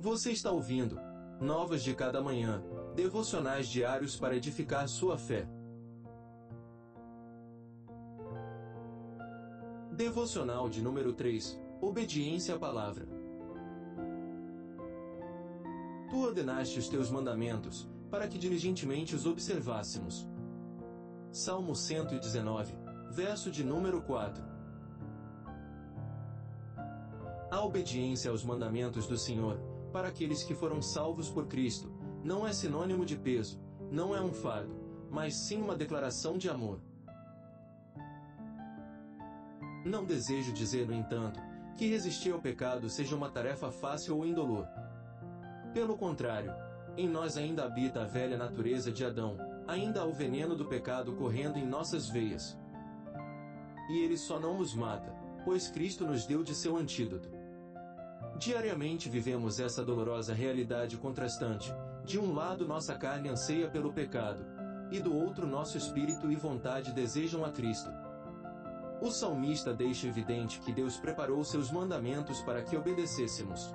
Você 0.00 0.32
está 0.32 0.50
ouvindo 0.50 0.98
Novas 1.38 1.82
de 1.82 1.94
Cada 1.94 2.22
Manhã, 2.22 2.62
devocionais 2.96 3.68
diários 3.68 4.16
para 4.16 4.34
edificar 4.34 4.88
sua 4.88 5.18
fé. 5.18 5.46
Devocional 9.92 10.70
de 10.70 10.80
número 10.80 11.12
3 11.12 11.60
Obediência 11.82 12.54
à 12.54 12.58
Palavra. 12.58 13.06
Tu 16.08 16.18
ordenaste 16.18 16.78
os 16.78 16.88
teus 16.88 17.10
mandamentos, 17.10 17.86
para 18.10 18.26
que 18.26 18.38
diligentemente 18.38 19.14
os 19.14 19.26
observássemos. 19.26 20.26
Salmo 21.30 21.76
119, 21.76 22.72
verso 23.10 23.50
de 23.50 23.62
número 23.62 24.00
4. 24.00 24.42
A 27.50 27.62
obediência 27.62 28.30
aos 28.30 28.42
mandamentos 28.42 29.06
do 29.06 29.18
Senhor, 29.18 29.60
para 29.90 30.08
aqueles 30.08 30.42
que 30.42 30.54
foram 30.54 30.80
salvos 30.80 31.28
por 31.28 31.46
Cristo, 31.46 31.92
não 32.22 32.46
é 32.46 32.52
sinônimo 32.52 33.04
de 33.04 33.16
peso, 33.16 33.60
não 33.90 34.14
é 34.14 34.20
um 34.20 34.32
fardo, 34.32 34.74
mas 35.10 35.34
sim 35.34 35.60
uma 35.60 35.74
declaração 35.74 36.38
de 36.38 36.48
amor. 36.48 36.80
Não 39.84 40.04
desejo 40.04 40.52
dizer, 40.52 40.86
no 40.86 40.94
entanto, 40.94 41.40
que 41.76 41.86
resistir 41.86 42.32
ao 42.32 42.40
pecado 42.40 42.90
seja 42.90 43.16
uma 43.16 43.30
tarefa 43.30 43.70
fácil 43.70 44.16
ou 44.16 44.26
indolor. 44.26 44.66
Pelo 45.72 45.96
contrário, 45.96 46.52
em 46.96 47.08
nós 47.08 47.36
ainda 47.36 47.64
habita 47.64 48.02
a 48.02 48.06
velha 48.06 48.36
natureza 48.36 48.92
de 48.92 49.04
Adão, 49.04 49.38
ainda 49.66 50.02
há 50.02 50.04
o 50.04 50.12
veneno 50.12 50.54
do 50.54 50.66
pecado 50.66 51.14
correndo 51.14 51.58
em 51.58 51.66
nossas 51.66 52.08
veias. 52.08 52.58
E 53.88 54.04
ele 54.04 54.18
só 54.18 54.38
não 54.38 54.58
nos 54.58 54.74
mata, 54.74 55.12
pois 55.44 55.70
Cristo 55.70 56.06
nos 56.06 56.26
deu 56.26 56.42
de 56.42 56.54
seu 56.54 56.76
antídoto. 56.76 57.39
Diariamente 58.40 59.06
vivemos 59.06 59.60
essa 59.60 59.84
dolorosa 59.84 60.32
realidade 60.32 60.96
contrastante. 60.96 61.74
De 62.06 62.18
um 62.18 62.32
lado 62.32 62.66
nossa 62.66 62.94
carne 62.94 63.28
anseia 63.28 63.68
pelo 63.68 63.92
pecado, 63.92 64.42
e 64.90 64.98
do 64.98 65.14
outro 65.14 65.46
nosso 65.46 65.76
espírito 65.76 66.32
e 66.32 66.36
vontade 66.36 66.90
desejam 66.90 67.44
a 67.44 67.50
Cristo. 67.50 67.90
O 69.02 69.10
salmista 69.10 69.74
deixa 69.74 70.06
evidente 70.06 70.58
que 70.60 70.72
Deus 70.72 70.96
preparou 70.96 71.44
seus 71.44 71.70
mandamentos 71.70 72.40
para 72.40 72.62
que 72.62 72.74
obedecêssemos. 72.74 73.74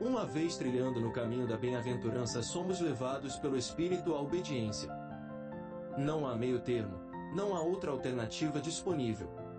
Uma 0.00 0.24
vez 0.24 0.56
trilhando 0.56 1.00
no 1.00 1.12
caminho 1.12 1.48
da 1.48 1.56
bem-aventurança, 1.56 2.40
somos 2.40 2.80
levados 2.80 3.36
pelo 3.36 3.58
Espírito 3.58 4.14
à 4.14 4.20
obediência. 4.20 4.88
Não 5.98 6.24
há 6.24 6.36
meio 6.36 6.60
termo, 6.60 7.00
não 7.34 7.52
há 7.52 7.60
outra 7.60 7.90
alternativa 7.90 8.60
disponível. 8.60 9.49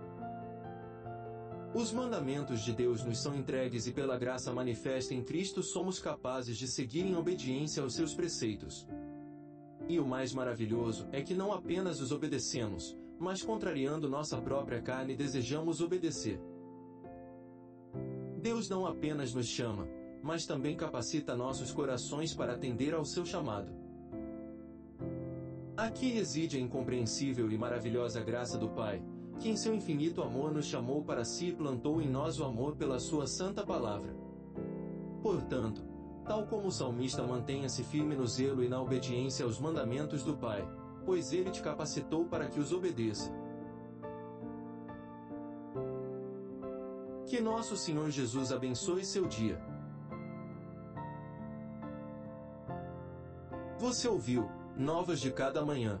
Os 1.74 1.90
mandamentos 1.90 2.60
de 2.60 2.72
Deus 2.74 3.02
nos 3.02 3.18
são 3.18 3.34
entregues 3.34 3.86
e 3.86 3.92
pela 3.92 4.18
graça 4.18 4.52
manifesta 4.52 5.14
em 5.14 5.22
Cristo 5.22 5.62
somos 5.62 5.98
capazes 5.98 6.58
de 6.58 6.68
seguir 6.68 7.06
em 7.06 7.16
obediência 7.16 7.82
aos 7.82 7.94
seus 7.94 8.14
preceitos. 8.14 8.86
E 9.88 9.98
o 9.98 10.06
mais 10.06 10.34
maravilhoso 10.34 11.08
é 11.12 11.22
que 11.22 11.34
não 11.34 11.50
apenas 11.50 11.98
os 11.98 12.12
obedecemos, 12.12 12.94
mas 13.18 13.42
contrariando 13.42 14.06
nossa 14.06 14.38
própria 14.38 14.82
carne 14.82 15.16
desejamos 15.16 15.80
obedecer. 15.80 16.38
Deus 18.42 18.68
não 18.68 18.86
apenas 18.86 19.32
nos 19.32 19.46
chama, 19.46 19.88
mas 20.22 20.44
também 20.44 20.76
capacita 20.76 21.34
nossos 21.34 21.72
corações 21.72 22.34
para 22.34 22.52
atender 22.52 22.92
ao 22.92 23.04
seu 23.04 23.24
chamado. 23.24 23.72
Aqui 25.74 26.10
reside 26.10 26.58
a 26.58 26.60
incompreensível 26.60 27.50
e 27.50 27.56
maravilhosa 27.56 28.22
graça 28.22 28.58
do 28.58 28.68
Pai, 28.68 29.02
que 29.38 29.48
em 29.48 29.56
seu 29.56 29.74
infinito 29.74 30.22
amor 30.22 30.52
nos 30.52 30.66
chamou 30.66 31.02
para 31.02 31.24
si 31.24 31.48
e 31.48 31.52
plantou 31.52 32.00
em 32.00 32.08
nós 32.08 32.38
o 32.38 32.44
amor 32.44 32.76
pela 32.76 32.98
sua 32.98 33.26
santa 33.26 33.64
palavra. 33.64 34.14
Portanto, 35.22 35.84
tal 36.24 36.46
como 36.46 36.68
o 36.68 36.72
salmista 36.72 37.22
mantenha-se 37.22 37.82
firme 37.82 38.14
no 38.14 38.26
zelo 38.26 38.62
e 38.62 38.68
na 38.68 38.80
obediência 38.80 39.44
aos 39.44 39.58
mandamentos 39.58 40.22
do 40.22 40.36
Pai, 40.36 40.66
pois 41.04 41.32
ele 41.32 41.50
te 41.50 41.62
capacitou 41.62 42.24
para 42.24 42.46
que 42.46 42.60
os 42.60 42.72
obedeça. 42.72 43.32
Que 47.26 47.40
nosso 47.40 47.76
Senhor 47.76 48.10
Jesus 48.10 48.52
abençoe 48.52 49.04
seu 49.04 49.26
dia. 49.26 49.60
Você 53.78 54.06
ouviu 54.06 54.48
Novas 54.76 55.20
de 55.20 55.30
Cada 55.30 55.64
Manhã 55.64 56.00